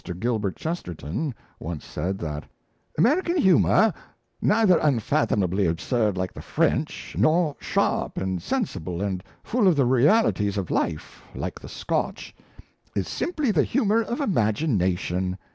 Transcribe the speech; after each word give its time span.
Gilbert 0.19 0.55
Chesterton 0.55 1.31
once 1.59 1.85
said 1.85 2.17
that 2.17 2.45
"American 2.97 3.37
humour, 3.37 3.93
neither 4.41 4.79
unfathomably 4.79 5.67
absurd 5.67 6.17
like 6.17 6.33
the 6.33 6.41
French, 6.41 7.15
nor 7.19 7.55
sharp 7.59 8.17
and 8.17 8.41
sensible 8.41 8.99
and 9.03 9.23
full 9.43 9.67
of 9.67 9.75
the 9.75 9.85
realities 9.85 10.57
of 10.57 10.71
life 10.71 11.21
like 11.35 11.59
the 11.59 11.69
Scotch, 11.69 12.35
is 12.95 13.07
simply 13.07 13.51
the 13.51 13.61
humour 13.61 14.01
of 14.01 14.19
imagination. 14.21 15.37